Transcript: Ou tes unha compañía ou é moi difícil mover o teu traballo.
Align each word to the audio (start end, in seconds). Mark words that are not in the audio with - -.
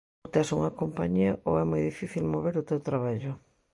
Ou 0.25 0.29
tes 0.33 0.49
unha 0.57 0.75
compañía 0.81 1.31
ou 1.47 1.53
é 1.63 1.65
moi 1.71 1.81
difícil 1.89 2.23
mover 2.33 2.55
o 2.61 2.67
teu 2.69 2.79
traballo. 2.87 3.33